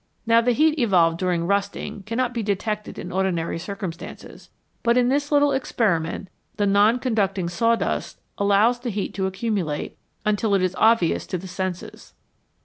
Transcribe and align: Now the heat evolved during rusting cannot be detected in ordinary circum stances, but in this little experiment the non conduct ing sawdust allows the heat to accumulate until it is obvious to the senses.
Now 0.25 0.41
the 0.41 0.51
heat 0.53 0.79
evolved 0.79 1.19
during 1.19 1.45
rusting 1.45 2.01
cannot 2.07 2.33
be 2.33 2.41
detected 2.41 2.97
in 2.97 3.11
ordinary 3.11 3.59
circum 3.59 3.93
stances, 3.93 4.49
but 4.81 4.97
in 4.97 5.09
this 5.09 5.31
little 5.31 5.51
experiment 5.51 6.29
the 6.57 6.65
non 6.65 6.97
conduct 6.97 7.37
ing 7.37 7.49
sawdust 7.49 8.19
allows 8.35 8.79
the 8.79 8.89
heat 8.89 9.13
to 9.13 9.27
accumulate 9.27 9.95
until 10.25 10.55
it 10.55 10.63
is 10.63 10.73
obvious 10.79 11.27
to 11.27 11.37
the 11.37 11.47
senses. 11.47 12.15